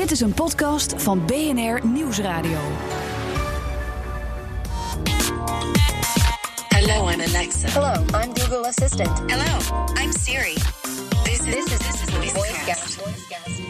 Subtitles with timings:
[0.00, 2.58] Dit is een podcast van BNR Nieuwsradio.
[6.68, 7.68] Hello, I'm Alexa.
[7.68, 9.10] Hello, I'm Google Assistant.
[9.26, 9.58] Hello,
[10.02, 10.54] I'm Siri.
[11.24, 12.98] This is This is, this is the VoiceCast.
[12.98, 13.60] VoiceCast.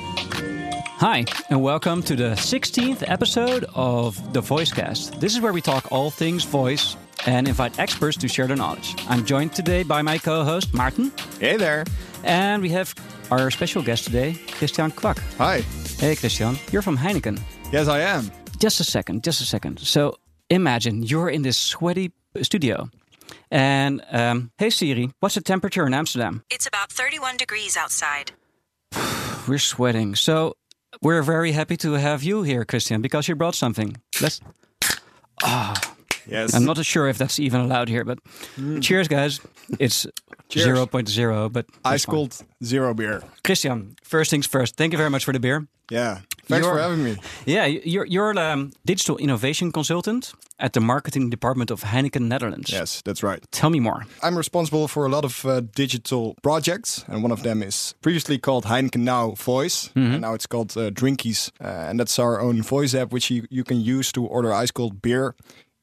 [0.99, 5.19] Hi, and welcome to the 16th episode of the Voicecast.
[5.19, 8.95] This is where we talk all things voice and invite experts to share their knowledge.
[9.09, 11.11] I'm joined today by my co host, Maarten,
[11.41, 11.85] Hey there.
[12.23, 12.95] and we have
[13.31, 15.19] our special guest today, Christiaan Quak.
[15.39, 15.65] Hi.
[16.01, 17.39] Hey, Christiaan, you're from Heineken.
[17.71, 18.31] Yes, I am.
[18.59, 19.79] Just a second, just a second.
[19.81, 20.17] So
[20.49, 22.89] imagine you're in this sweaty studio.
[23.51, 26.43] And um, hey Siri, what's the temperature in Amsterdam?
[26.49, 28.33] It's about 31 degrees outside.
[29.47, 30.15] We're sweating.
[30.15, 30.57] So
[31.03, 33.99] we're very happy to have you here, Christiaan, because you brought something.
[34.23, 34.41] Let's
[36.31, 36.55] Yes.
[36.55, 38.19] I'm not sure if that's even allowed here, but
[38.81, 39.41] cheers, guys.
[39.79, 40.07] It's
[40.49, 40.79] Cheers.
[40.79, 43.23] 0.0, but Ice cold zero beer.
[43.45, 44.77] Christiaan, first things first.
[44.77, 45.67] Thank you very much for the beer.
[45.91, 46.19] Yeah.
[46.47, 47.17] Thanks You're- for having me.
[47.47, 52.71] Yeah, you're you're um, digital innovation consultant at the marketing department of Heineken Netherlands.
[52.73, 53.45] Yes, that's right.
[53.53, 54.05] Tell me more.
[54.23, 58.39] I'm responsible for a lot of uh, digital projects, and one of them is previously
[58.39, 62.63] called Heineken Now Voice, and now it's called uh, Drinkies, uh, and that's our own
[62.63, 65.35] voice app, which you, you can use to order ice cold beer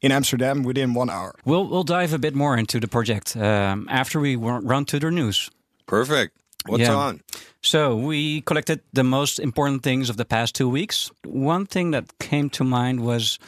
[0.02, 1.34] in Amsterdam within one hour.
[1.46, 5.10] We'll we'll dive a bit more into the project um, after we run to the
[5.12, 5.50] news.
[5.86, 6.32] Perfect.
[6.68, 6.96] What's Yeah.
[7.08, 7.22] on?
[7.62, 11.12] So we collected the most important things of the past two weeks.
[11.26, 13.40] One thing that came to mind was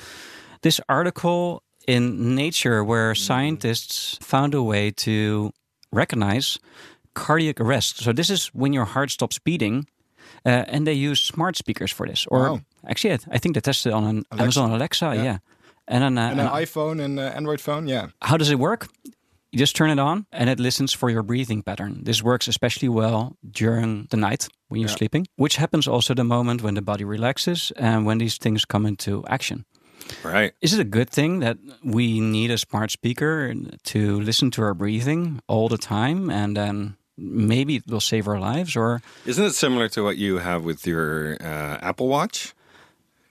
[0.62, 5.52] this article in Nature where scientists found a way to
[5.92, 6.60] recognize
[7.14, 7.98] cardiac arrest.
[7.98, 9.86] So this is when your heart stops beating,
[10.46, 12.26] uh, and they use smart speakers for this.
[12.28, 12.60] Or Wow.
[12.88, 15.14] actually, I, I think they tested on an Amazon Alexa.
[15.16, 15.38] Yeah.
[15.92, 18.08] And an, uh, And an an iPhone and uh, Android phone, yeah.
[18.22, 18.88] how does it work?
[19.52, 22.02] You just turn it on and it listens for your breathing pattern.
[22.06, 24.98] This works especially well during the night when you're Yeah.
[24.98, 28.86] sleeping, which happens also the moment when the body relaxes and when these things come
[28.88, 29.66] into action.
[30.24, 30.54] Right.
[30.62, 34.74] Is it a good thing that we need a smart speaker to listen to our
[34.76, 39.56] breathing all the time and then maybe it will save our lives or Isn't it
[39.56, 42.54] similar to what you have with your uh, Apple Watch?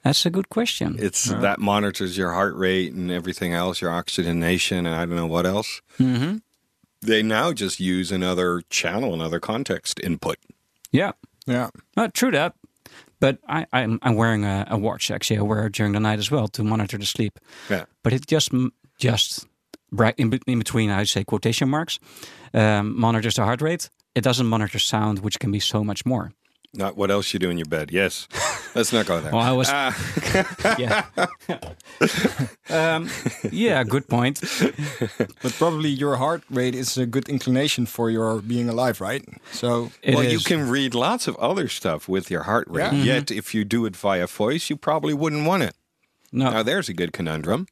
[0.09, 0.97] That's a good question.
[0.99, 5.27] It's that monitors your heart rate and everything else, your oxygenation, and I don't know
[5.27, 5.83] what else.
[5.99, 6.37] hmm
[7.03, 10.39] They now just use another channel, another context input.
[10.91, 11.13] Yeah.
[11.47, 11.69] Yeah.
[11.95, 12.55] Well, true that.
[13.21, 15.11] But I, I'm, I'm wearing a, a watch.
[15.11, 17.39] Actually, I wear it during the night as well to monitor the sleep.
[17.69, 17.85] Yeah.
[18.03, 18.51] But it just
[18.99, 19.47] just
[19.93, 21.99] right in, in between, I would say quotation marks,
[22.55, 23.91] um, monitors the heart rate.
[24.15, 26.33] It doesn't monitor sound, which can be so much more.
[26.75, 27.91] Not what else you do in your bed.
[27.93, 28.27] Yes.
[28.75, 29.33] Let's not go there.
[29.33, 29.95] Well, I was, Ah,
[30.79, 31.05] yeah,
[32.71, 33.09] um,
[33.51, 34.41] yeah, good point.
[35.43, 39.25] But probably your heart rate is a good inclination for your being alive, right?
[39.53, 42.93] So, It well, you can read lots of other stuff with your heart rate.
[42.93, 43.15] Yeah.
[43.15, 45.75] Yet, if you do it via voice, you probably wouldn't want it.
[46.31, 47.67] No, Now, there's a good conundrum.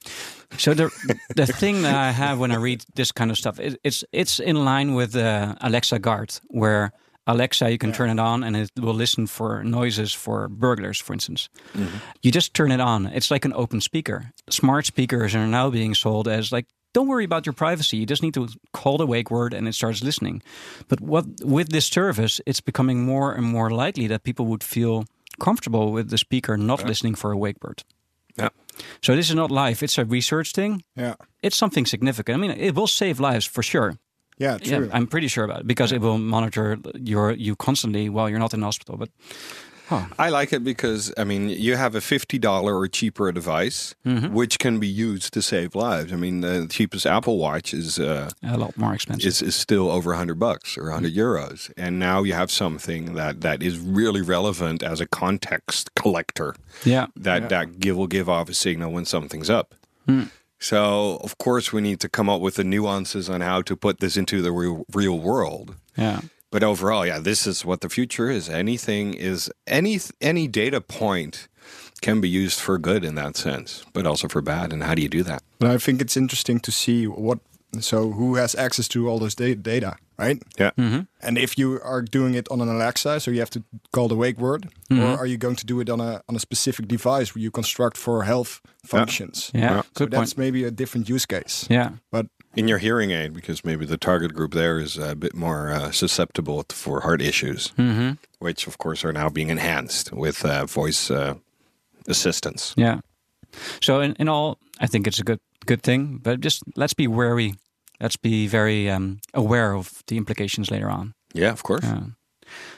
[0.56, 0.88] So the
[1.34, 4.40] the thing that I have when I read this kind of stuff, it, it's it's
[4.40, 6.90] in line with uh, Alexa Guard, where
[7.26, 11.12] Alexa you can turn it on and it will listen for noises for burglars, for
[11.12, 11.48] instance.
[11.74, 11.96] Mm-hmm.
[12.22, 13.06] You just turn it on.
[13.06, 14.32] It's like an open speaker.
[14.48, 16.66] Smart speakers are now being sold as like.
[16.94, 17.98] Don't worry about your privacy.
[17.98, 20.42] You just need to call the wake word and it starts listening.
[20.88, 25.04] But what with this service, it's becoming more and more likely that people would feel
[25.38, 27.84] comfortable with the speaker not listening for a wake word.
[28.38, 28.48] Yeah.
[29.02, 29.82] So this is not life.
[29.82, 31.14] it's a research thing yeah.
[31.42, 32.36] it's something significant.
[32.36, 33.98] I mean, it will save lives for sure.
[34.38, 34.86] Yeah, true.
[34.86, 38.38] Yeah, I'm pretty sure about it because it will monitor your you constantly while you're
[38.38, 38.96] not in hospital.
[38.96, 39.10] But
[40.18, 44.34] I like it because I mean you have a fifty dollar or cheaper device mm-hmm.
[44.34, 46.12] which can be used to save lives.
[46.12, 49.26] I mean the cheapest Apple Watch is uh, a lot more expensive.
[49.26, 51.20] is, is still over hundred bucks or hundred mm-hmm.
[51.20, 56.56] euros, and now you have something that that is really relevant as a context collector
[56.84, 59.74] yeah, that that give will give off a signal when something's up.
[60.06, 60.24] Hmm.
[60.58, 64.00] So of course we need to come up with the nuances on how to put
[64.00, 65.76] this into the real, real world.
[65.96, 68.48] yeah, But overall, yeah, this is what the future is.
[68.48, 71.48] Anything is any any data point
[72.00, 74.72] can be used for good in that sense, but also for bad.
[74.72, 75.42] And how do you do that?
[75.58, 77.38] But I think it's interesting to see what.
[77.80, 80.42] So who has access to all this da- data, right?
[80.58, 80.70] Yeah.
[81.20, 84.16] And if you are doing it on an Alexa, so you have to call the
[84.16, 87.34] wake word, or are you going to do it on a on a specific device
[87.34, 89.50] where you construct for health functions?
[89.54, 89.60] yeah.
[89.60, 89.82] Yeah.
[89.82, 90.38] So Good that's point.
[90.38, 91.66] maybe a different use case.
[91.70, 92.26] Yeah, But
[92.56, 95.90] In your hearing aid, because maybe the target group there is a bit more uh,
[95.92, 97.72] susceptible for heart issues,
[98.38, 101.34] which of course are now being enhanced with uh, voice uh,
[102.08, 102.72] assistance.
[102.78, 103.00] yeah.
[103.80, 106.20] So in, in all, I think it's a good good thing.
[106.22, 107.54] But just let's be wary.
[108.00, 111.14] Let's be very um, aware of the implications later on.
[111.34, 111.84] Yeah, of course.
[111.84, 112.00] Yeah.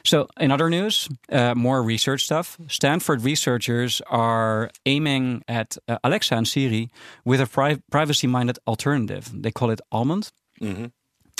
[0.04, 2.56] So, in other news, uh, more research stuff.
[2.68, 6.88] Stanford researchers are aiming at uh, Alexa and Siri
[7.24, 9.30] with a pri- privacy-minded alternative.
[9.34, 10.30] They call it Almond.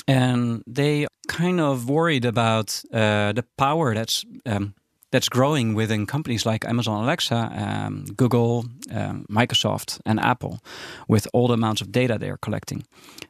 [0.07, 4.73] And they kind of worried about uh, the power that's um,
[5.11, 10.59] that's growing within companies like Amazon Alexa, um, Google, um, Microsoft, and Apple,
[11.07, 12.83] with all the amounts of data they are collecting,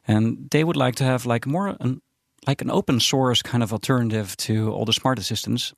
[0.06, 2.00] and they would like to have like more an,
[2.46, 5.74] like an open source kind of alternative to all the smart assistants,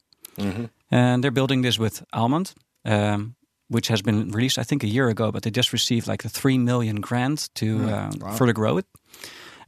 [0.90, 2.54] and they're building this with Almond.
[2.84, 3.36] Um,
[3.68, 6.28] which has been released, I think, a year ago, but they just received like a
[6.28, 8.86] three million grant to uh, further grow it,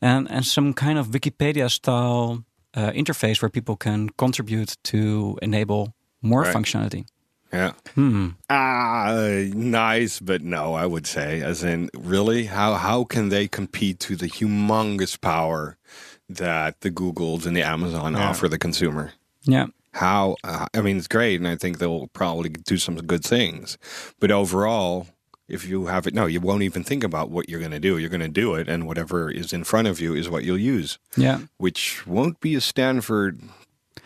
[0.01, 2.45] and and some kind of Wikipedia style
[2.77, 6.55] uh, interface where people can contribute to enable more Right.
[6.55, 7.07] functionality.
[7.53, 7.73] Yeah.
[7.95, 8.31] Hmm.
[8.51, 9.15] Ah,
[9.55, 14.17] nice, but no, I would say, as in, really, how how can they compete to
[14.17, 15.77] the humongous power
[16.29, 19.13] that the Googles and the Amazon offer the consumer?
[19.45, 19.67] Yeah.
[19.93, 20.35] How?
[20.43, 23.79] Uh, I mean, it's great, and I think they'll probably do some good things,
[24.19, 25.07] but overall.
[25.47, 27.99] If you have it, no, you won't even think about what you're going to do.
[27.99, 30.57] You're going to do it, and whatever is in front of you is what you'll
[30.59, 31.41] use, Yeah.
[31.59, 33.43] which won't be a Stanford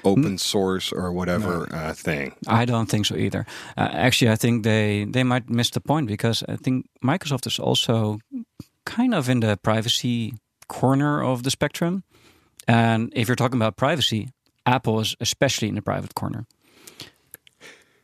[0.05, 2.35] open source or whatever uh, thing.
[2.47, 3.47] I don't think so either.
[3.77, 7.59] Uh, actually, I think they they might miss the point because I think Microsoft is
[7.59, 8.19] also
[8.85, 10.35] kind of in the privacy
[10.69, 12.03] corner of the spectrum.
[12.67, 14.29] And if you're talking about privacy,
[14.67, 16.47] Apple is especially in the private corner.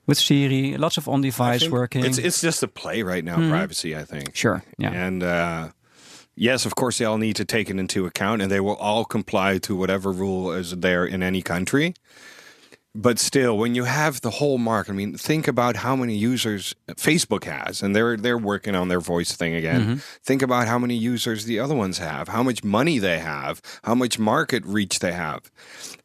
[0.07, 2.05] With Siri, lots of on-device think working.
[2.05, 3.97] It's it's just a play right now, privacy.
[3.97, 4.37] I think.
[4.37, 4.93] sure, yeah.
[4.93, 5.69] And uh,
[6.37, 9.05] yes, of course, they all need to take it into account, and they will all
[9.05, 11.95] comply to whatever rule is there in any country.
[12.97, 16.77] But still, when you have the whole market, I mean, think about how many users
[16.91, 20.01] Facebook has, and they're they're working on their voice thing again.
[20.23, 23.97] Think about how many users the other ones have, how much money they have, how
[23.97, 25.51] much market reach they have.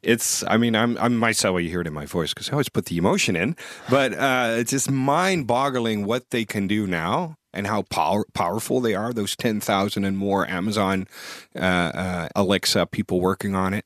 [0.02, 1.62] It's, I mean, I'm I'm myself.
[1.62, 3.56] You hear it in my voice because I always put the emotion in,
[3.88, 8.96] but uh, it's just mind-boggling what they can do now and how power, powerful they
[8.96, 9.14] are.
[9.14, 11.08] Those ten thousand and more Amazon
[11.56, 13.86] uh, uh, Alexa people working on it.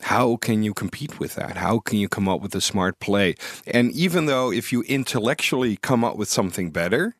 [0.00, 1.56] How can you compete with that?
[1.56, 3.36] How can you come up with a smart play?
[3.66, 7.16] And even though if you intellectually come up with something better,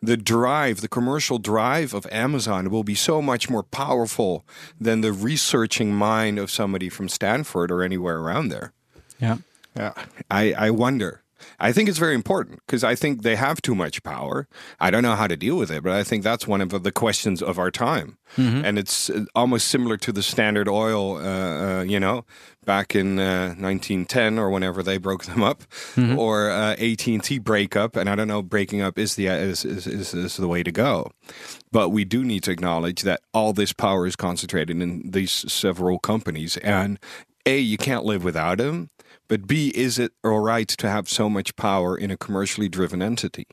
[0.00, 4.44] the drive, the commercial drive of Amazon will be so much more powerful
[4.80, 8.72] than the researching mind of somebody from Stanford or anywhere around there.
[9.18, 9.38] yeah.
[9.76, 9.92] Yeah.
[10.30, 11.23] I, I wonder.
[11.58, 14.48] I think it's very important because I think they have too much power.
[14.80, 16.92] I don't know how to deal with it, but I think that's one of the
[16.92, 18.18] questions of our time.
[18.64, 22.24] And it's uh, almost similar to the Standard Oil, uh, uh, you know,
[22.64, 25.62] back in uh, 1910 or whenever they broke them up,
[26.18, 27.96] or uh, AT&T breakup.
[27.96, 30.72] And I don't know, breaking up is the is, is, is, is the way to
[30.72, 31.10] go.
[31.70, 35.98] But we do need to acknowledge that all this power is concentrated in these several
[35.98, 36.98] companies, and
[37.46, 38.90] a you can't live without them.
[39.28, 43.00] But B, is it all right to have so much power in a commercially driven
[43.02, 43.46] entity?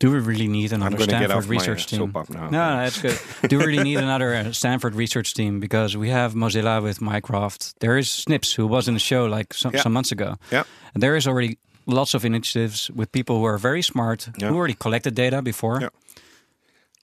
[0.00, 2.12] Do we really need another Stanford research team?
[2.12, 3.18] No, no, that's good.
[3.48, 5.60] Do we really need another uh, Stanford research team?
[5.60, 7.78] Because we have Mozilla with Mycroft.
[7.80, 9.82] There is Snips, who was in the show like some, Yeah.
[9.82, 10.36] some months ago.
[10.50, 10.64] Yeah.
[10.94, 14.48] And there is already lots of initiatives with people who are very smart, Yeah.
[14.48, 15.80] who already collected data before.
[15.80, 15.88] Yeah.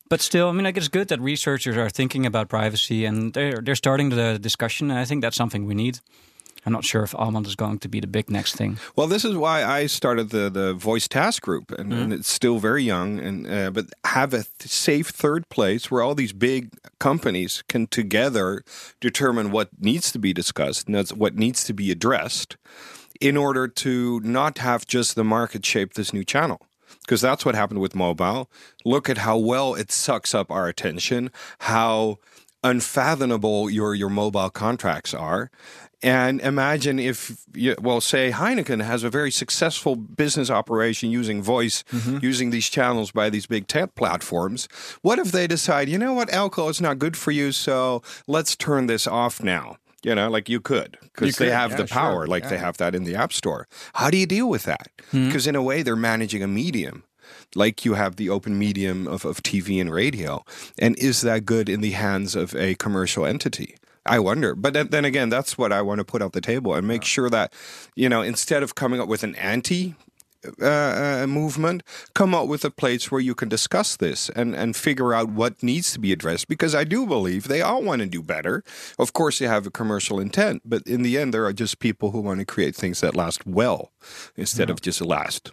[0.10, 3.62] But still, I mean, like it's good that researchers are thinking about privacy and they're
[3.62, 4.92] they're starting the discussion.
[4.92, 6.00] And I think that's something we need.
[6.66, 8.78] I'm not sure if Almond is going to be the big next thing.
[8.96, 12.60] Well, this is why I started the the voice task group, and, and it's still
[12.60, 16.70] very young, and uh, but have a th- safe third place where all these big
[17.00, 18.64] companies can together
[19.00, 22.58] determine what needs to be discussed and that's what needs to be addressed,
[23.20, 26.60] in order to not have just the market shape this new channel.
[27.02, 28.50] Because that's what happened with mobile.
[28.86, 32.20] Look at how well it sucks up our attention, how
[32.64, 35.50] unfathomable your your mobile contracts are.
[36.04, 41.84] And imagine if, you, well, say Heineken has a very successful business operation using voice,
[41.92, 42.18] mm-hmm.
[42.24, 44.68] using these channels by these big tech platforms.
[45.04, 48.56] What if they decide, you know what, alcohol is not good for you, so let's
[48.56, 49.78] turn this off now?
[50.04, 52.78] You know, like you could, because they have yeah, the power, sure, like they have
[52.78, 53.68] that in the App Store.
[53.94, 54.88] How do you deal with that?
[55.12, 55.28] Hmm.
[55.28, 57.04] Because in a way, they're managing a medium
[57.56, 60.44] like you have the open medium of, of TV and radio.
[60.78, 63.76] And is that good in the hands of a commercial entity?
[64.06, 64.56] I wonder.
[64.56, 67.30] But then, again, that's what I want to put out the table and make sure
[67.30, 67.54] that,
[67.96, 69.96] you know, instead of coming up with an anti
[70.60, 71.84] uh, uh, movement,
[72.16, 75.62] come up with a place where you can discuss this and, and figure out what
[75.62, 76.48] needs to be addressed.
[76.48, 78.64] Because I do believe they all want to do better.
[78.98, 82.10] Of course, they have a commercial intent, but in the end, there are just people
[82.10, 83.92] who want to create things that last well
[84.36, 85.52] instead of just last.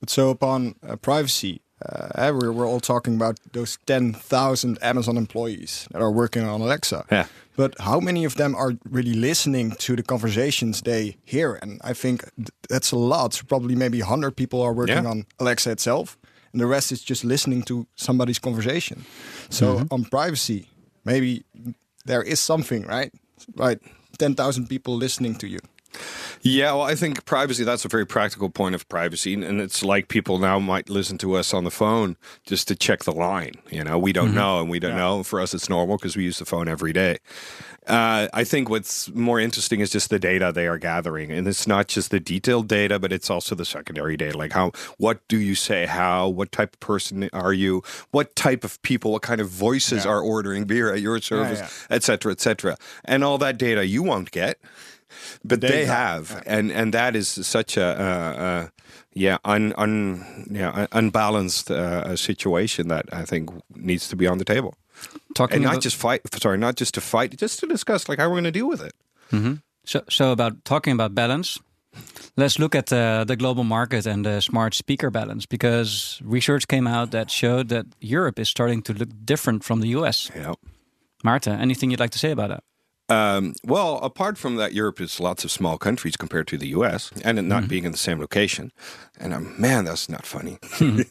[0.00, 5.86] But so upon uh, privacy, uh, we're, we're all talking about those 10,000 Amazon employees
[5.92, 7.04] that are working on Alexa.
[7.10, 7.26] Yeah.
[7.56, 11.58] But how many of them are really listening to the conversations they hear?
[11.62, 13.34] And I think th- that's a lot.
[13.34, 15.10] So probably maybe 100 people are working Yeah.
[15.10, 16.16] on Alexa itself,
[16.52, 19.04] and the rest is just listening to somebody's conversation.
[19.50, 20.68] So on privacy,
[21.04, 21.44] maybe
[22.06, 23.12] there is something, right?
[23.56, 23.78] Right.
[24.18, 25.58] 10,000 people listening to you.
[26.42, 29.34] Yeah, well, I think privacy, that's a very practical point of privacy.
[29.34, 32.16] And it's like people now might listen to us on the phone
[32.46, 33.54] just to check the line.
[33.70, 35.22] You know, we don't know and we don't know.
[35.22, 37.18] For us, it's normal because we use the phone every day.
[37.86, 41.66] Uh, I think what's more interesting is just the data they are gathering, and it's
[41.66, 44.36] not just the detailed data, but it's also the secondary data.
[44.36, 45.86] Like how, what do you say?
[45.86, 46.28] How?
[46.28, 47.82] What type of person are you?
[48.10, 49.12] What type of people?
[49.12, 51.96] What kind of voices are ordering beer at your service, yeah.
[51.96, 54.58] et cetera, et cetera, and all that data you won't get
[55.44, 58.68] but they, They have, and and that is such a uh, uh,
[59.14, 64.44] yeah un, un yeah unbalanced uh, situation that I think needs to be on the
[64.44, 64.74] table,
[65.34, 66.20] Talking and not just fight.
[66.42, 68.82] Sorry, not just to fight, just to discuss like how we're going to deal with
[68.82, 68.94] it.
[69.84, 71.58] so, so about talking about balance.
[72.36, 76.86] Let's look at uh, the global market and the smart speaker balance because research came
[76.86, 80.30] out that showed that Europe is starting to look different from the US.
[80.34, 80.54] Yeah.
[81.24, 82.62] Maarten, anything you'd like to say about that?
[83.10, 87.10] Um, well, apart from that, Europe is lots of small countries compared to the U.S.
[87.24, 88.72] and it not being in the same location.
[89.18, 90.58] And um, man, that's not funny.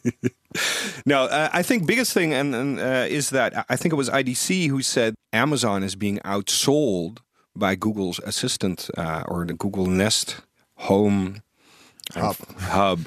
[1.06, 4.08] no, uh, I think biggest thing and, and uh, is that I think it was
[4.08, 7.18] IDC who said Amazon is being outsold
[7.54, 10.40] by Google's Assistant uh, or the Google Nest
[10.76, 11.42] Home
[12.12, 12.36] Hub.
[12.58, 13.00] hub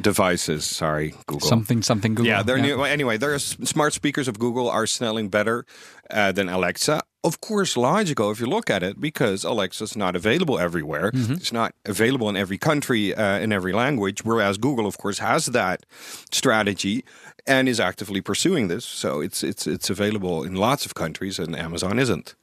[0.00, 0.64] devices.
[0.64, 1.48] Sorry, Google.
[1.48, 2.30] Something, something Google.
[2.30, 2.82] Yeah, they're new.
[2.82, 5.66] Anyway, their smart speakers of Google are selling better
[6.10, 7.02] uh, than Alexa.
[7.28, 11.10] Of course, logical if you look at it, because Alexa's not available everywhere.
[11.40, 14.18] It's not available in every country, uh, in every language.
[14.24, 15.78] Whereas Google, of course, has that
[16.32, 17.04] strategy
[17.46, 18.84] and is actively pursuing this.
[19.02, 22.34] So it's it's it's available in lots of countries, and Amazon isn't.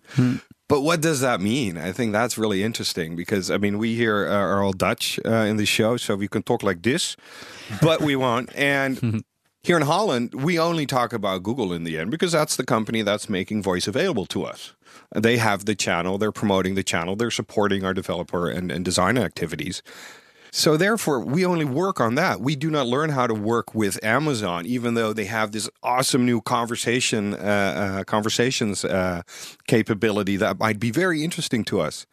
[0.68, 1.78] But what does that mean?
[1.78, 5.58] I think that's really interesting because I mean we here are all Dutch uh, in
[5.58, 7.16] the show, so we can talk like this,
[7.82, 8.50] but we won't.
[8.56, 9.24] And
[9.66, 13.02] here in Holland, we only talk about Google in the end because that's the company
[13.02, 14.74] that's making voice available to us.
[15.16, 19.18] They have the channel, they're promoting the channel, they're supporting our developer and, and design
[19.18, 19.82] activities.
[20.52, 22.42] So therefore, we only work on that.
[22.42, 26.28] We do not learn how to work with Amazon, even though they have this awesome
[26.28, 29.24] new conversation uh, uh, conversations uh,
[29.68, 32.06] capability that might be very interesting to us.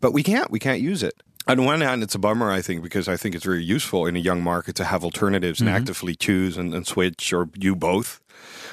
[0.00, 0.50] But we can't.
[0.50, 1.14] We can't use it.
[1.46, 4.14] On one hand, it's a bummer, I think, because I think it's very useful in
[4.14, 5.76] a young market to have alternatives and mm-hmm.
[5.76, 8.20] actively choose and, and switch or do both.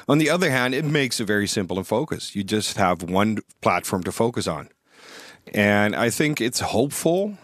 [0.07, 2.35] On the other hand, it makes it very simple and focused.
[2.35, 4.69] You just have one platform to focus on.
[5.53, 7.37] And I think it's hopeful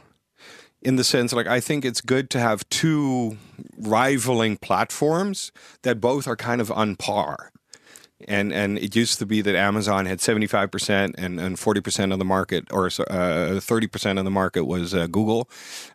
[0.82, 3.38] in the sense like I think it's good to have two
[3.77, 5.51] rivaling platforms
[5.84, 7.52] that both are kind of on par.
[8.27, 12.25] And and it used to be that Amazon had 75% and, and 40% of the
[12.25, 15.50] market or uh, 30% of the market was uh, Google.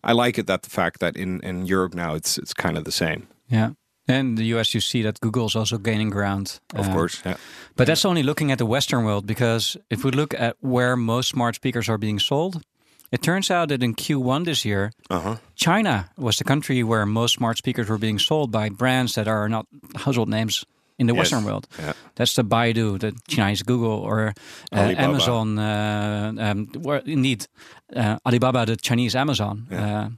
[0.05, 2.85] I like it that the fact that in, in Europe now it's it's kind of
[2.85, 3.29] the same.
[3.51, 3.71] Yeah.
[4.11, 6.61] And the US, you see that Google is also gaining ground.
[6.75, 7.23] Of Uh, course.
[7.27, 7.37] Yeah.
[7.77, 11.29] But that's only looking at the Western world because if we look at where most
[11.29, 12.63] smart speakers are being sold,
[13.11, 15.37] it turns out that in Q1 this year, Uh-huh.
[15.55, 19.49] China was the country where most smart speakers were being sold by brands that are
[19.49, 19.67] not
[20.05, 20.65] household names
[20.99, 21.19] in the Yes.
[21.31, 21.67] Western world.
[21.79, 21.93] Yeah.
[22.15, 24.33] That's the Baidu, the Chinese Google, or
[24.73, 25.59] uh, Amazon.
[25.59, 26.69] Uh, um,
[27.07, 27.47] indeed,
[27.97, 29.67] uh, Alibaba, the Chinese Amazon.
[29.73, 30.09] Uh,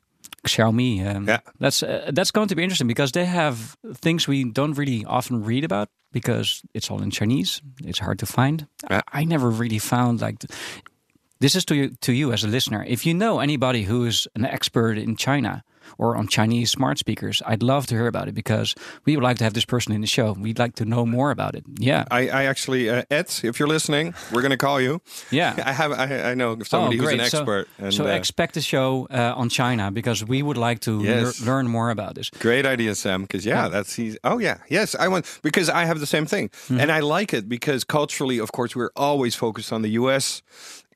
[0.47, 1.05] Xiaomi.
[1.17, 1.41] Um, Yeah.
[1.59, 5.45] That's uh, that's going to be interesting because they have things we don't really often
[5.45, 7.61] read about because it's all in Chinese.
[7.85, 8.67] It's hard to find.
[8.91, 9.01] Yeah.
[9.13, 10.39] I, I never really found like.
[10.39, 10.51] th-
[11.41, 12.85] This is to you, to you as a listener.
[12.87, 15.63] If you know anybody who is an expert in China
[15.99, 19.39] or on Chinese smart speakers, I'd love to hear about it because we would like
[19.39, 20.33] to have this person in the show.
[20.33, 21.65] We'd like to know more about it.
[21.79, 25.01] Yeah, I, I actually, uh, Ed, if you're listening, we're going to call you.
[25.31, 25.55] yeah.
[25.65, 27.69] I have, I, I know somebody who's an So- expert.
[27.79, 31.41] and, so uh, expect a show uh, on China because we would like to Yes.
[31.41, 32.31] learn more about this.
[32.31, 33.23] Great idea, Sam.
[33.23, 34.17] Because yeah, that's he's.
[34.25, 34.95] Oh yeah, yes.
[34.95, 38.53] I want because I have the same thing, and I like it because culturally, of
[38.53, 40.43] course, we're always focused on the U.S.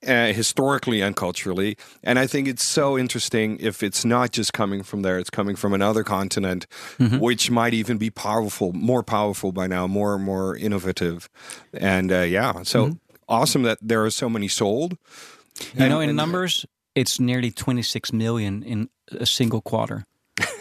[0.06, 4.82] Uh, historically and culturally, and I think it's so interesting if it's not just coming
[4.82, 6.66] from there; it's coming from another continent,
[7.18, 11.28] which might even be powerful, more powerful by now, more and more innovative,
[11.73, 14.96] and uh, yeah, so awesome that there are so many sold.
[15.75, 18.88] You know, in numbers, it's nearly 26 million in
[19.20, 20.04] a single quarter.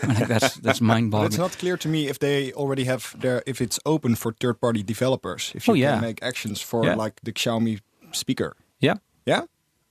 [0.03, 1.27] That's that's it's mind-boggling.
[1.27, 4.59] It's not clear to me if they already have their if it's open for third
[4.61, 5.51] party developers.
[5.55, 5.93] If you Oh, yeah.
[5.93, 6.95] can make actions for Yeah.
[6.95, 7.79] like the Xiaomi
[8.11, 8.55] speaker.
[8.79, 9.41] Yeah, Yeah?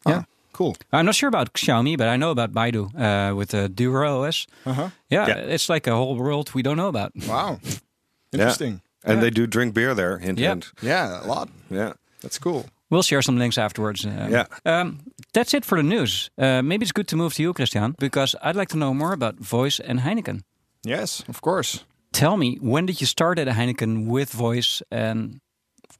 [0.07, 0.19] Yeah.
[0.21, 0.77] Ah, cool.
[0.93, 4.47] I'm not sure about Xiaomi, but I know about Baidu uh, with the Dura OS.
[4.67, 4.89] Uh-huh.
[5.11, 5.55] Yeah, Yeah.
[5.55, 7.13] it's like a whole world we don't know about.
[7.29, 7.59] Wow.
[8.33, 8.81] Interesting.
[9.05, 10.19] And they do drink beer there.
[10.19, 10.49] Hint, Yeah.
[10.51, 10.73] hint.
[10.83, 11.49] Yeah, a lot.
[11.71, 11.93] Yeah.
[12.21, 12.65] That's cool.
[12.91, 14.05] We'll share some links afterwards.
[14.05, 14.47] Um, Yeah.
[14.65, 14.99] Um,
[15.33, 16.31] that's it for the news.
[16.39, 19.13] Uh, maybe it's good to move to you, Christiaan, because I'd like to know more
[19.13, 20.43] about Voice and Heineken.
[20.85, 21.85] Yes, of course.
[22.13, 24.83] Tell me, when did you start at Heineken with Voice?
[24.91, 25.41] And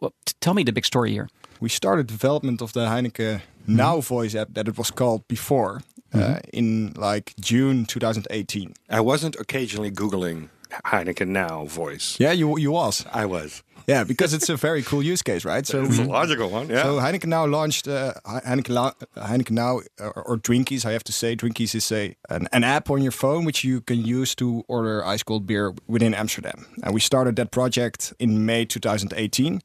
[0.03, 1.29] well, t- tell me the big story here.
[1.61, 5.83] We started development of the Heineken Now voice app that it was called before
[6.13, 8.75] uh, in like June 2018.
[8.91, 10.49] I wasn't occasionally Googling
[10.85, 12.17] Heineken Now voice.
[12.19, 13.05] Yeah, you you was.
[13.13, 13.63] I was.
[13.87, 15.67] Yeah, because it's a very cool use case, right?
[15.67, 16.69] So It's a logical one.
[16.69, 16.83] Yeah.
[16.83, 20.85] So Heineken now launched uh, Heineken, Heineken now or, or Drinkies.
[20.85, 23.81] I have to say, Drinkies is a an, an app on your phone which you
[23.81, 26.67] can use to order ice cold beer within Amsterdam.
[26.83, 29.61] And we started that project in May 2018.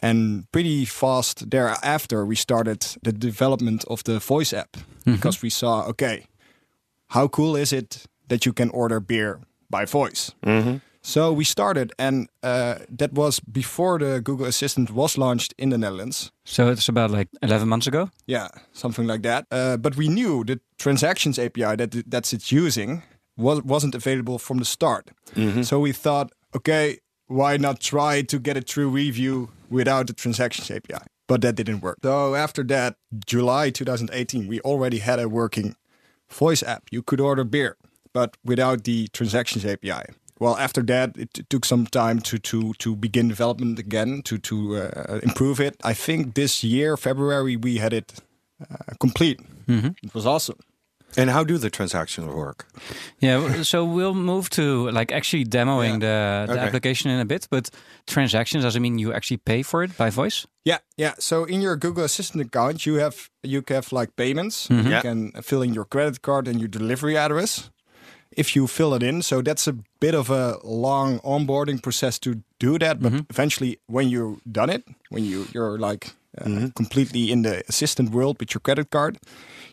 [0.00, 5.86] And pretty fast thereafter, we started the development of the voice app because we saw,
[5.88, 6.26] okay,
[7.08, 9.40] how cool is it that you can order beer
[9.70, 10.32] by voice?
[11.00, 15.78] So we started, and uh, that was before the Google Assistant was launched in the
[15.78, 16.32] Netherlands.
[16.44, 18.10] So it's about like 11 months ago.
[18.26, 19.46] Yeah, something like that.
[19.50, 23.02] Uh, but we knew the transactions API that that's it's using
[23.36, 25.10] was wasn't available from the start.
[25.62, 26.98] So we thought, okay,
[27.28, 31.04] why not try to get a true review without the transactions API?
[31.26, 31.98] But that didn't work.
[32.02, 32.96] So after that,
[33.26, 35.76] July 2018, we already had a working
[36.28, 36.82] voice app.
[36.90, 37.76] You could order beer,
[38.18, 40.04] but without the transactions API.
[40.40, 44.56] Well, after that, it took some time to to to begin development again to to
[44.76, 45.74] uh, improve it.
[45.92, 48.08] I think this year, February, we had it
[48.60, 49.38] uh, complete.
[49.68, 50.56] It was awesome.
[51.16, 52.66] and how do the transactions work?
[53.22, 56.66] Yeah, so we'll move to like actually demoing the, the Okay.
[56.66, 57.48] application in a bit.
[57.50, 57.70] But
[58.06, 60.46] transactions doesn't mean you actually pay for it by voice.
[60.64, 61.14] Yeah, yeah.
[61.18, 64.68] So in your Google Assistant account, you have you have like payments.
[64.70, 65.02] You Yeah.
[65.02, 67.70] can fill in your credit card and your delivery address.
[68.38, 72.30] If you fill it in, so that's a bit of a long onboarding process to
[72.60, 73.00] do that.
[73.00, 78.10] But eventually, when you've done it, when you you're like uh, completely in the assistant
[78.10, 79.18] world with your credit card,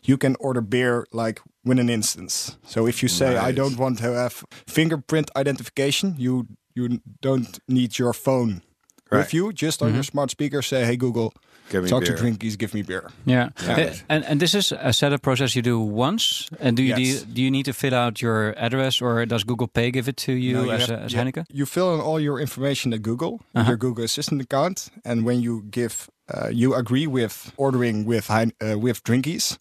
[0.03, 2.57] you can order beer like within an instance.
[2.67, 6.45] So if you say I don't want to have fingerprint identification, you
[6.75, 8.61] you don't need your phone
[9.11, 9.33] with Right.
[9.33, 9.53] you.
[9.53, 11.33] Just on your smart speaker, say, "Hey Google,
[11.71, 13.77] Give me talk beer." to Drinkies, give me beer." Yeah, Yeah.
[13.77, 16.49] Uh, and and this is a setup process you do once.
[16.59, 16.97] And do you Yes.
[16.97, 20.09] do, you, do you need to fill out your address, or does Google Pay give
[20.09, 21.45] it to you, No, as, have- a, as you- Heineken?
[21.53, 23.69] You fill in all your information at Google, with Uh-huh.
[23.71, 28.45] your Google Assistant account, and when you give, uh, you agree with ordering with uh,
[28.79, 29.57] with Drinkies.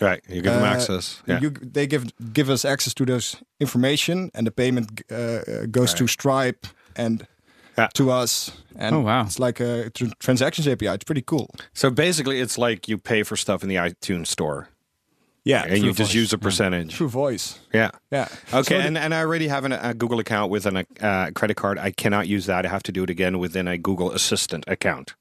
[0.00, 0.20] Right.
[0.28, 1.22] You give them Uh, access.
[1.26, 1.40] Yeah.
[1.42, 5.94] You, they give give us access to those information, and the payment uh, uh, goes
[5.94, 7.26] to Stripe and
[7.78, 7.88] Yeah.
[7.94, 8.52] to us.
[8.76, 9.22] And Oh, wow.
[9.24, 10.86] it's like a tr- transactions API.
[10.88, 11.50] It's pretty cool.
[11.74, 14.68] so basically, it's like you pay for stuff in the iTunes store,
[15.44, 16.94] Yeah, and through you just use a percentage.
[16.94, 17.58] True voice.
[17.72, 17.90] Yeah.
[18.10, 18.28] Yeah.
[18.52, 21.56] Okay, So and, and I already have an, a Google account with a uh, credit
[21.56, 21.78] card.
[21.78, 22.64] I cannot use that.
[22.66, 25.14] I have to do it again within a Google Assistant account.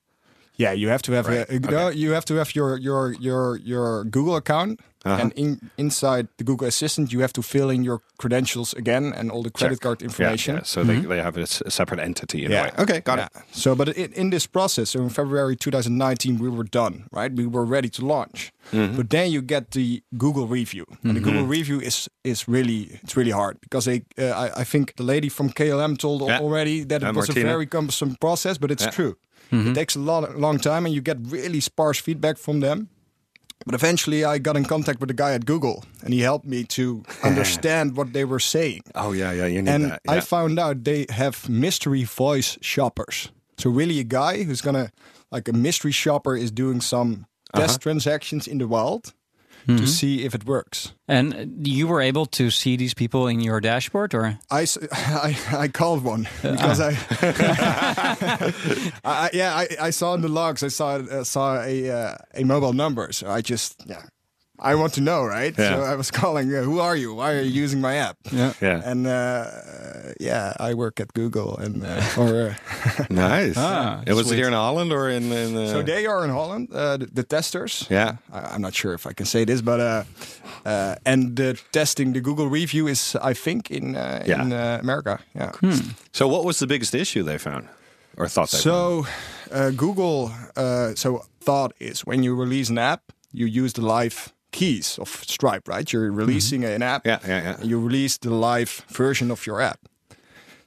[0.61, 3.57] Yeah, you have to have Right, a, no, you have to have your your your
[3.71, 5.21] your Google account, Uh-huh.
[5.21, 9.31] and in inside the Google Assistant, you have to fill in your credentials again and
[9.31, 9.81] all the credit Check.
[9.85, 10.55] card information.
[10.55, 12.61] yeah, so they, they have a separate entity in Yeah.
[12.61, 12.71] a way.
[12.83, 13.27] Okay, got Yeah.
[13.35, 13.43] it.
[13.63, 17.31] So, but in, in this process, so in February 2019, we were done, right?
[17.35, 18.51] We were ready to launch.
[18.71, 18.95] Mm-hmm.
[18.97, 23.15] But then you get the Google review, and the Google review is is really it's
[23.17, 26.41] really hard because they, uh, I, I think the lady from KLM told Yeah.
[26.41, 27.47] already that it was Martina.
[27.49, 28.91] a very cumbersome process, but it's Yeah.
[29.51, 29.71] True.
[29.71, 32.89] It takes a lot, long time, and you get really sparse feedback from them.
[33.65, 36.63] But eventually, I got in contact with the guy at Google, and he helped me
[36.63, 38.81] to understand what they were saying.
[38.95, 39.45] Oh yeah, yeah.
[39.45, 40.01] You need And that.
[40.05, 40.13] Yeah.
[40.13, 43.29] I found out they have mystery voice shoppers.
[43.59, 44.89] So really, a guy who's gonna
[45.31, 47.67] like a mystery shopper is doing some Uh-huh.
[47.67, 49.13] test transactions in the wild
[49.67, 49.77] Mm-hmm.
[49.77, 50.93] to see if it works.
[51.07, 54.65] And you were able to see these people in your dashboard, or I,
[55.51, 56.95] I called one because I,
[59.03, 62.43] I, yeah I, I saw in the logs I saw uh, saw a uh, a
[62.43, 64.03] mobile number so I just yeah
[64.61, 65.69] I want to know right Yeah.
[65.75, 68.53] so I was calling uh, who are you why are you using my app yeah,
[68.61, 68.91] yeah.
[68.91, 69.45] and uh,
[70.19, 73.55] yeah I work at Google and uh, or uh, nice.
[73.57, 74.37] Ah, it was sweet.
[74.37, 75.31] here in Holland or in?
[75.31, 77.85] in uh, So they are in Holland, uh, the, the testers.
[77.89, 78.15] Yeah.
[78.31, 80.03] I, I'm not sure if I can say this, but uh,
[80.65, 84.41] uh, and the testing, the Google review is, I think, in uh, Yeah.
[84.43, 85.19] in uh, America.
[85.35, 85.51] Yeah.
[86.11, 87.63] So what was the biggest issue they found,
[88.17, 88.57] or thought they?
[88.61, 89.05] So
[89.51, 93.01] uh, Google, uh, so thought is when you release an app,
[93.33, 95.91] you use the live keys of Stripe, right?
[95.93, 97.05] You're releasing an app.
[97.05, 97.63] Yeah, yeah, yeah.
[97.63, 99.79] You release the live version of your app.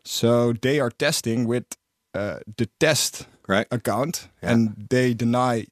[0.04, 1.64] So they are testing with
[2.14, 3.66] uh, the test Right.
[3.70, 5.66] account, and they deny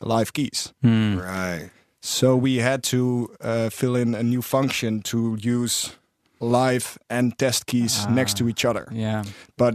[0.00, 0.72] live keys.
[0.82, 1.70] Right.
[2.00, 5.92] So we had to uh, fill in a new function to use
[6.40, 8.86] live and test keys next to each other.
[8.92, 9.24] yeah.
[9.58, 9.74] But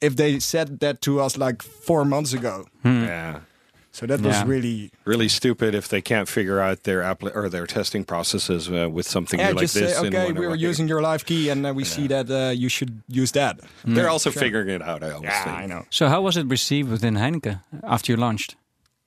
[0.00, 2.66] if they said that to us like four months ago.
[2.84, 3.40] Yeah.
[3.94, 4.44] So that was Yeah.
[4.54, 8.88] really Really stupid if they can't figure out their appli- or their testing processes uh,
[8.96, 9.92] with something yeah, like just this.
[9.96, 12.68] say okay, we were using your live key and uh, we see that uh, you
[12.68, 13.54] should use that.
[13.94, 15.02] They're also figuring it out.
[15.02, 15.56] I always Yeah, think.
[15.62, 15.82] I know.
[15.90, 18.56] So how was it received within Heineken after you launched?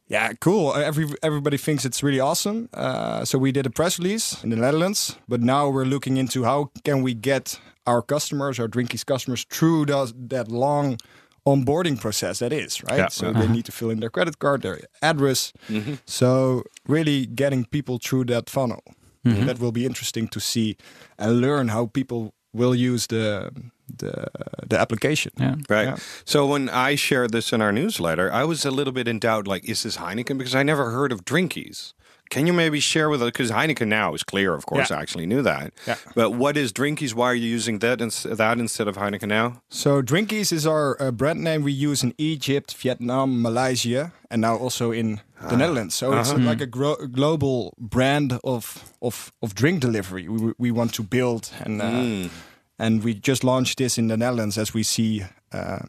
[0.09, 0.71] Yeah, cool.
[0.71, 2.69] Uh, Every everybody thinks it's really awesome.
[2.73, 6.43] Uh, so we did a press release in the Netherlands, but now we're looking into
[6.45, 10.97] how can we get our customers, our Drinkies customers, through those, that long
[11.47, 12.97] onboarding process that is right.
[12.97, 13.09] Yeah.
[13.09, 13.41] So uh-huh.
[13.41, 15.53] they need to fill in their credit card, their address.
[15.69, 15.95] Mm-hmm.
[16.05, 18.83] So really getting people through that funnel.
[19.25, 19.45] Mm-hmm.
[19.45, 20.77] That will be interesting to see
[21.17, 23.51] and learn how people will use the
[23.97, 24.27] the
[24.69, 25.31] the application.
[25.37, 25.55] Yeah.
[25.69, 25.87] Right.
[25.87, 25.97] Yeah.
[26.25, 29.47] So when I shared this in our newsletter, I was a little bit in doubt.
[29.47, 30.37] Like, is this Heineken?
[30.37, 31.93] Because I never heard of Drinkies.
[32.29, 33.27] Can you maybe share with us?
[33.27, 34.89] Because Heineken now is clear, of course.
[34.89, 34.97] Yeah.
[34.97, 35.71] I actually knew that.
[35.87, 35.95] Yeah.
[36.15, 37.13] But what is Drinkies?
[37.13, 39.61] Why are you using that ins- that instead of Heineken now?
[39.69, 44.55] So Drinkies is our uh, brand name we use in Egypt, Vietnam, Malaysia, and now
[44.57, 45.95] also in the Netherlands.
[45.95, 50.27] So it's like a gro- global brand of of of drink delivery.
[50.27, 52.29] We we want to build and uh,
[52.79, 55.79] and we just launched this in the Netherlands as we see uh,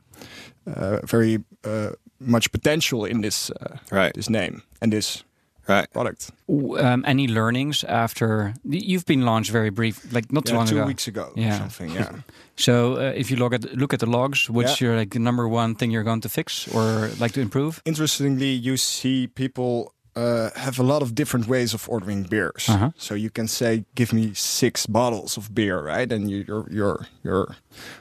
[0.66, 4.12] uh, very uh, much potential in this uh, Right.
[4.14, 5.24] this name and this
[5.68, 5.92] Right.
[5.92, 6.30] product.
[6.48, 10.76] Um, any learnings after you've been launched very brief, like not too Yeah, long two
[10.78, 10.86] ago?
[10.86, 11.58] weeks ago or Yeah.
[11.58, 11.90] something.
[11.94, 12.10] Yeah.
[12.56, 14.88] So uh, if you look at look at the logs, what's Yeah.
[14.88, 17.80] your like the number one thing you're going to fix or like to improve?
[17.84, 22.66] interestingly, you see people uh, have a lot of different ways of ordering beers.
[22.68, 22.90] Uh-huh.
[22.96, 26.12] So you can say, "Give me six bottles of beer," right?
[26.12, 27.54] And you, you're, you're, you're,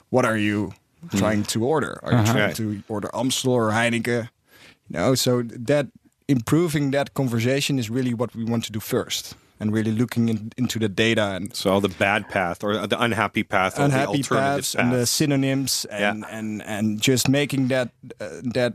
[0.10, 0.72] what are you
[1.16, 2.00] trying to order?
[2.02, 4.30] Are you trying to order Amstel or Heineken?
[4.90, 5.86] You know, so that
[6.28, 10.52] improving that conversation is really what we want to do first, and really looking in,
[10.58, 14.22] into the data and So all the bad path or the unhappy path or unhappy
[14.22, 16.38] the alternative paths and the synonyms and Yeah.
[16.38, 17.90] and and just making that
[18.22, 18.74] uh, that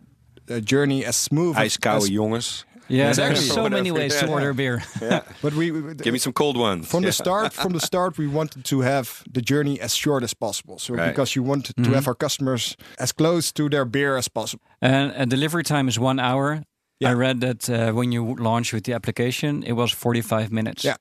[0.51, 2.65] uh, journey as smooth as, Ijskoude as jongens.
[2.89, 3.35] Yeah, Exactly.
[3.35, 3.77] there's so Whatever.
[3.83, 4.33] many ways to Yeah.
[4.33, 4.83] order beer.
[5.01, 5.21] Yeah.
[5.41, 6.87] But we, we Give me some cold ones.
[6.89, 7.09] from Yeah.
[7.09, 7.53] the start.
[7.63, 10.79] From the start, we wanted to have the journey as short as possible.
[10.79, 11.09] So Right.
[11.09, 14.65] because you want to have our customers as close to their beer as possible.
[14.81, 16.65] And uh, delivery time is one hour.
[17.03, 17.11] Yeah.
[17.13, 20.83] I read that uh, when you launch with the application, it was 45 minutes.
[20.85, 20.97] Yeah.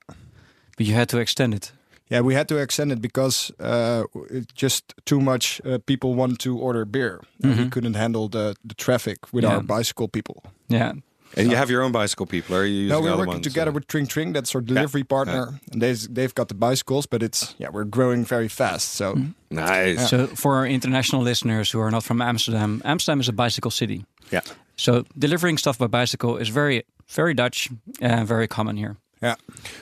[0.77, 1.71] But you had to extend it.
[2.09, 6.39] Yeah, we had to extend it because uh, it just too much uh, people want
[6.39, 7.21] to order beer.
[7.43, 9.55] And we couldn't handle the, the traffic with Yeah.
[9.55, 10.43] our bicycle people.
[10.67, 10.91] Yeah.
[11.37, 13.47] And you have your own bicycle people, are you using No, we're working ones?
[13.47, 14.33] together Uh, with Tring Tring.
[14.33, 17.07] That's our delivery partner, and they've they've got the bicycles.
[17.07, 18.95] But it's yeah, we're growing very fast.
[18.95, 19.15] So
[19.49, 20.09] Nice.
[20.09, 24.03] So for our international listeners who are not from Amsterdam, Amsterdam is a bicycle city.
[24.31, 24.41] Yeah.
[24.81, 27.69] So delivering stuff by bicycle is very, very Dutch
[28.01, 28.95] and very common here.
[29.23, 29.35] yeah,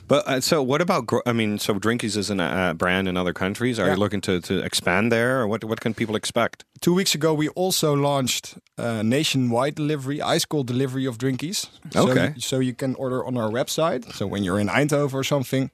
[0.07, 1.05] But uh, so, what about?
[1.05, 3.79] gro- I mean, so Drinkies is a uh, brand in other countries.
[3.79, 3.93] Are Yeah.
[3.95, 5.63] you looking to, to expand there, or what?
[5.63, 6.63] What can people expect?
[6.81, 11.69] two weeks ago we also launched uh, nationwide delivery, ice cold delivery of drinkies.
[11.93, 12.27] So Okay.
[12.35, 14.03] you, so you can order on our website.
[14.13, 15.69] So when you're in Eindhoven or something,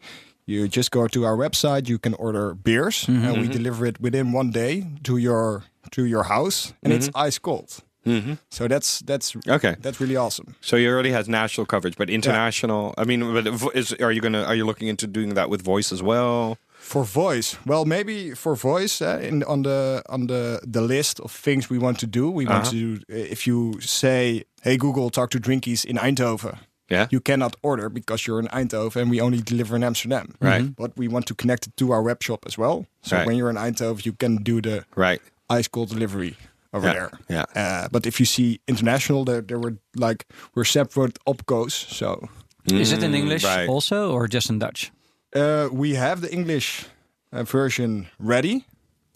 [0.46, 1.88] you just go to our website.
[1.90, 5.64] You can order beers, and we deliver it within one day to your
[5.96, 7.70] to your house, and it's ice cold.
[8.06, 8.34] Mm-hmm.
[8.52, 9.76] So that's that's Okay.
[9.82, 10.56] That's really awesome.
[10.62, 12.94] So you already has national coverage, but international.
[12.98, 15.92] I mean, but is are you gonna are you looking into doing that with voice
[15.92, 16.58] as well?
[16.78, 21.32] For voice, well, maybe for voice uh, in on the on the the list of
[21.32, 22.72] things we want to do, we want uh-huh.
[22.72, 23.32] to.
[23.32, 26.58] If you say, "Hey Google, talk to Drinkies in Eindhoven,"
[26.90, 27.08] Yeah.
[27.10, 30.36] you cannot order because you're in Eindhoven and we only deliver in Amsterdam.
[30.40, 30.62] Right.
[30.62, 30.74] Mm-hmm.
[30.78, 32.86] But we want to connect it to our web shop as well.
[33.02, 33.26] So Right.
[33.28, 35.22] when you're in Eindhoven, you can do the Right.
[35.50, 36.36] ice cold delivery
[36.76, 37.10] over Yeah, there.
[37.30, 37.46] yeah.
[37.56, 41.72] Uh, but if you see international, there, there were like we're separate opcos.
[41.72, 42.28] So
[42.72, 43.70] Is it in English Mm, right.
[43.70, 44.92] also or just in Dutch?
[45.36, 46.86] Uh, we have the English
[47.32, 48.66] uh, version ready,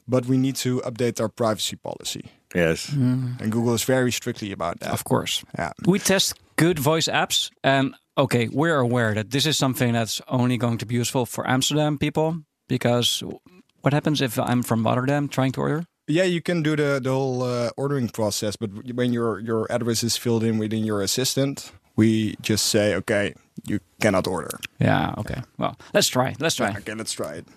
[0.07, 2.21] but we need to update our privacy policy.
[2.55, 2.89] Yes.
[2.93, 4.91] And Google is very strictly about that.
[4.93, 5.43] Of course.
[5.57, 5.71] Yeah.
[5.85, 10.57] We test good voice apps, and okay, we're aware that this is something that's only
[10.57, 12.33] going to be useful for Amsterdam people
[12.67, 13.23] because
[13.81, 15.83] what happens if I'm from Rotterdam trying to order?
[16.09, 20.03] Yeah, you can do the, the whole uh, ordering process, but when your your address
[20.03, 23.33] is filled in within your assistant, we just say, okay,
[23.67, 24.59] you cannot order.
[24.77, 25.41] Yeah, okay.
[25.57, 26.33] Well, let's try.
[26.39, 26.69] Let's try.
[26.77, 27.47] Okay, let's try it.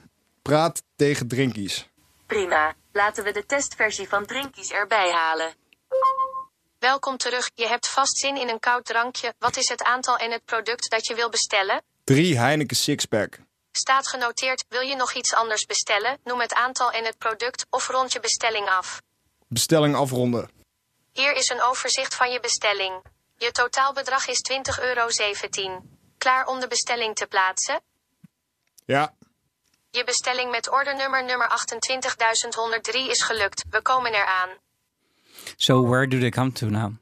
[0.42, 1.88] Praat tegen drinkies.
[2.26, 2.74] Prima.
[2.92, 5.54] Laten we de testversie van Drinkies erbij halen.
[6.78, 7.50] Welkom terug.
[7.54, 9.34] Je hebt vast zin in een koud drankje.
[9.38, 11.82] Wat is het aantal en het product dat je wil bestellen?
[12.04, 13.38] Drie Heineken sixpack.
[13.72, 14.64] Staat genoteerd.
[14.68, 16.18] Wil je nog iets anders bestellen?
[16.24, 19.02] Noem het aantal en het product of rond je bestelling af.
[19.48, 20.50] Bestelling afronden.
[21.12, 23.02] Hier is een overzicht van je bestelling.
[23.37, 25.08] Je totaalbedrag is 20,17 euro.
[26.18, 27.80] Klaar om de bestelling te plaatsen?
[28.85, 29.14] Ja,
[29.94, 33.64] Je bestelling met ordernummer nummer 28103 is gelukt.
[33.70, 34.48] We komen eraan.
[35.56, 36.92] So where do they come to now?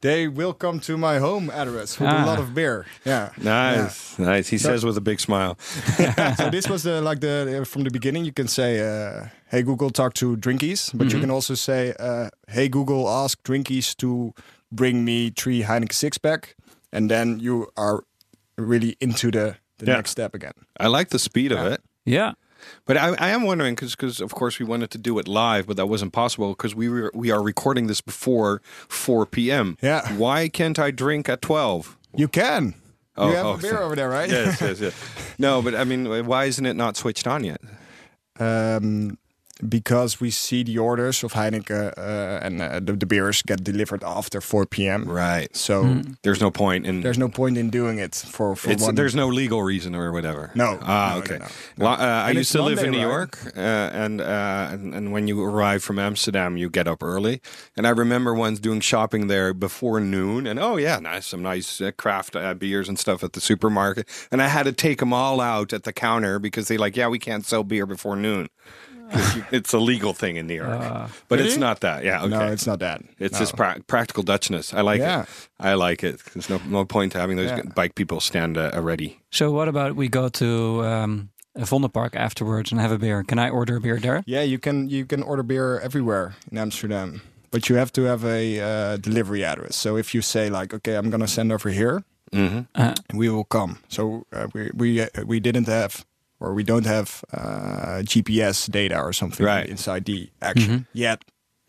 [0.00, 2.22] They will come to my home address with Ah.
[2.24, 2.84] a lot of beer.
[3.04, 3.30] Yeah.
[3.38, 4.48] Nice, nice.
[4.50, 5.56] He says with a big smile.
[6.36, 8.24] so this was the like the from the beginning.
[8.26, 12.28] You can say, uh, "Hey Google, talk to Drinkies," but you can also say, uh,
[12.48, 14.32] "Hey Google, ask Drinkies to
[14.70, 16.56] bring me three Heineken six pack,"
[16.92, 18.04] and then you are
[18.58, 19.96] really into the the Yeah.
[19.96, 20.54] next step again.
[20.80, 21.80] I like the speed of it.
[22.04, 22.32] Yeah.
[22.84, 25.76] But I, I am wondering because of course we wanted to do it live, but
[25.76, 29.76] that wasn't possible because we were we are recording this before 4 p.m.
[29.82, 30.12] Yeah.
[30.14, 31.96] Why can't I drink at 12?
[32.14, 32.74] You can.
[33.16, 34.28] Oh, you have oh, a beer over there, right?
[34.30, 34.94] yes, yes, yes.
[35.38, 37.60] No, but I mean, why isn't it not switched on yet?
[38.40, 39.18] um,
[39.68, 44.04] because we see the orders of Heineken uh, and uh, the, the beers get delivered
[44.04, 45.04] after 4 p.m.
[45.08, 45.54] Right.
[45.56, 48.94] So There's no point in there's no point in doing it for for It's, one.
[48.94, 50.50] there's no legal reason or whatever.
[50.54, 51.38] No, Ah, no, no, okay.
[51.38, 51.46] no,
[51.84, 53.04] Well, uh, I used it's to live in New right?
[53.16, 53.60] York, uh,
[54.04, 57.40] and, uh, and and when you arrive from Amsterdam, you get up early.
[57.76, 61.80] And I remember once doing shopping there before noon, and oh yeah, nice some nice
[61.80, 64.06] uh, craft uh, beers and stuff at the supermarket.
[64.30, 67.08] And I had to take them all out at the counter because they like, yeah,
[67.08, 68.48] we can't sell beer before noon.
[69.12, 70.80] 'Cause you- it's a legal thing in New York,
[71.28, 71.60] but it's Really?
[71.60, 72.04] not that.
[72.04, 72.28] Yeah, okay.
[72.28, 73.02] No, it's not that.
[73.18, 73.38] It's No.
[73.40, 74.72] just pra- practical Dutchness.
[74.74, 75.22] I like Yeah.
[75.22, 75.28] it.
[75.60, 76.20] I like it.
[76.34, 77.62] There's no no point to having those Yeah.
[77.74, 79.18] bike people stand uh, ready.
[79.30, 83.22] So what about we go to um, a Vondelpark afterwards and have a beer?
[83.24, 84.22] Can I order a beer there?
[84.26, 88.24] Yeah, you can you can order beer everywhere in Amsterdam, but you have to have
[88.24, 89.76] a uh, delivery address.
[89.76, 92.60] So if you say like, okay, I'm gonna send over here, Mm-hmm.
[92.74, 93.78] Uh, we will come.
[93.88, 96.04] So uh, we we uh, we didn't have
[96.40, 99.68] or we don't have uh, GPS data or something Right.
[99.68, 100.82] inside the action mm-hmm.
[100.98, 101.24] yet.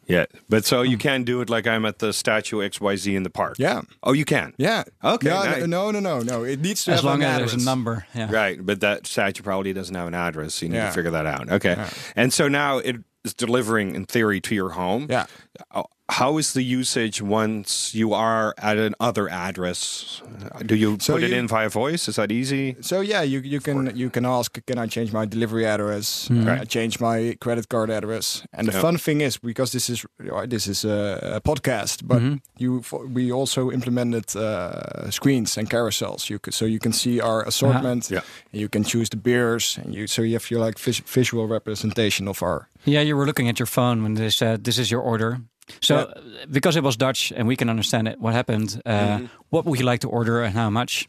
[0.09, 1.01] Yeah, but so you hmm.
[1.01, 3.55] can do it like I'm at the statue XYZ in the park.
[3.59, 4.53] Yeah, Oh, you can.
[4.57, 4.85] yeah.
[5.03, 5.67] Okay, No, nice.
[5.67, 6.43] no, no, no, no.
[6.45, 7.51] It needs to as have long an as address.
[7.51, 8.07] there's a number.
[8.15, 8.31] Yeah.
[8.31, 10.55] Right, but that statue probably doesn't have an address.
[10.55, 10.87] So you need Yeah.
[10.87, 11.49] to figure that out.
[11.51, 11.75] Okay,
[12.15, 15.07] and so now it is delivering in theory to your home.
[15.09, 15.25] Yeah.
[15.71, 20.21] Uh, Uh, How is the usage once you are at another address?
[20.55, 22.07] Uh, Do you So put it in via voice?
[22.09, 22.75] Is that easy?
[22.81, 26.29] So yeah, you you can you can ask, can I change my delivery address?
[26.31, 28.43] Uh, change my credit card address?
[28.53, 28.81] And the Yeah.
[28.81, 32.21] fun thing is because this is uh, this is a, a podcast, but
[32.57, 32.81] you
[33.15, 36.29] we also implemented uh, screens and carousels.
[36.29, 38.09] You could, so you can see our assortment.
[38.09, 38.21] Yeah.
[38.53, 41.47] And you can choose the beers, and you so you have your like vis- visual
[41.47, 42.67] representation of our.
[42.85, 45.37] Yeah, you were looking at your phone when they said this is your order.
[45.81, 46.01] So, Yeah.
[46.03, 48.81] uh, because it was Dutch and we can understand it, what happened?
[48.85, 49.25] Uh, Mm-hmm.
[49.49, 51.07] What would you like to order and how much?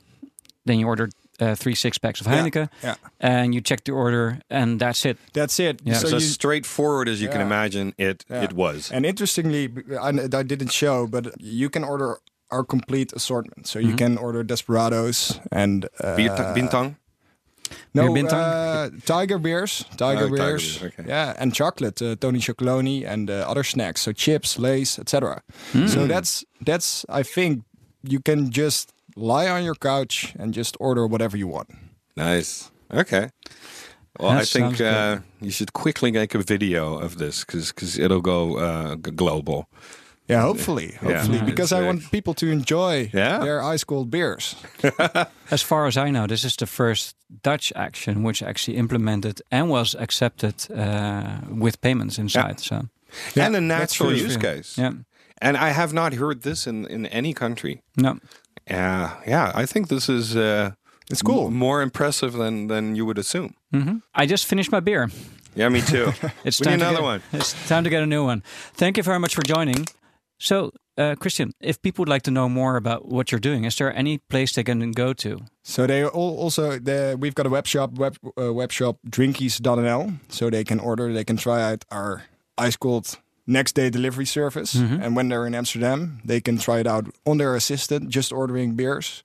[0.64, 2.94] Then you ordered uh, three six packs of Heineken, yeah.
[3.20, 5.16] and you checked the order, and that's it.
[5.32, 5.80] That's it.
[5.84, 5.94] Yeah.
[5.98, 8.24] So It's as you, straightforward as you can imagine it.
[8.28, 8.42] Yeah.
[8.44, 8.90] It was.
[8.92, 9.68] And interestingly,
[10.00, 12.18] I, I didn't show, but you can order
[12.50, 13.66] our complete assortment.
[13.66, 16.16] So you can order Desperados and uh,
[16.54, 16.96] Bintang.
[17.94, 18.32] No, Beer Bintang?
[18.32, 21.08] uh, Tiger beers, Tiger Oh, Tiger beers, beers, okay.
[21.08, 25.42] yeah, and chocolate, uh, Tony Chocolonely, and uh, other snacks, so chips, Lay's, etc.
[25.72, 25.86] Hmm.
[25.86, 27.62] So that's that's I think
[28.02, 31.68] you can just lie on your couch and just order whatever you want.
[32.16, 32.70] Nice.
[32.92, 33.30] Okay.
[34.18, 38.20] Well, That I think uh, you should quickly make a video of this because it'll
[38.22, 39.66] go uh, global.
[40.30, 41.44] Yeah, hopefully, hopefully, Yeah.
[41.46, 43.38] because I want people to enjoy Yeah.
[43.44, 44.56] their ice cold beers.
[45.50, 49.68] As far as I know, this is the first Dutch action which actually implemented and
[49.70, 52.60] was accepted uh, with payments inside.
[52.60, 52.88] So,
[53.36, 54.18] and a natural true.
[54.26, 54.76] use case.
[54.82, 54.92] yeah,
[55.40, 57.82] And I have not heard this in, in any country.
[57.96, 58.18] no,
[58.70, 60.70] Uh, yeah, I think this is uh,
[61.10, 61.50] It's cool.
[61.50, 63.54] more impressive than, than you would assume.
[63.72, 65.08] hmm I just finished my beer.
[65.56, 66.12] Yeah, me too.
[66.44, 67.20] It's we time need to another get, one.
[67.40, 68.42] It's time to get a new one.
[68.76, 69.86] Thank you very much for joining.
[70.38, 73.76] So, uh, Christiaan, if people would like to know more about what you're doing, is
[73.76, 75.40] there any place they can go to?
[75.62, 76.78] So they all also
[77.16, 81.24] we've got a web shop web uh, web shop drinkies.nl so they can order they
[81.24, 82.22] can try out our
[82.56, 84.74] ice cold next day delivery service.
[84.74, 88.74] And when they're in Amsterdam they can try it out on their assistant just ordering
[88.76, 89.22] beers.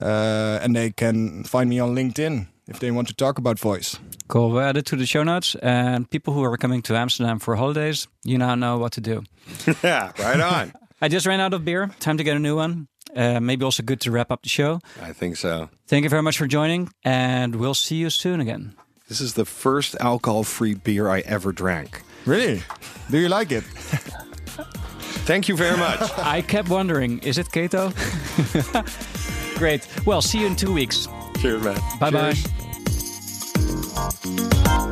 [0.00, 3.98] Uh, and they can find me on LinkedIn if they want to talk about voice.
[4.28, 4.50] Cool.
[4.50, 5.54] We'll add it to the show notes.
[5.56, 9.24] And people who are coming to Amsterdam for holidays, you now know what to do.
[9.82, 10.72] yeah, right on.
[11.02, 11.90] I just ran out of beer.
[12.00, 12.88] Time to get a new one.
[13.14, 14.80] Uh, maybe also good to wrap up the show.
[15.02, 15.68] I think so.
[15.86, 18.74] Thank you very much for joining, and we'll see you soon again.
[19.08, 22.02] This is the first alcohol-free beer I ever drank.
[22.24, 22.62] Really?
[23.10, 23.64] Do you like it?
[25.26, 26.00] Thank you very much.
[26.18, 27.92] I kept wondering, is it Kato?
[29.56, 29.86] Great.
[30.06, 31.06] Well, see you in two weeks.
[31.40, 31.80] Cheers, man.
[32.00, 32.34] Bye bye.
[34.10, 34.91] Thank you.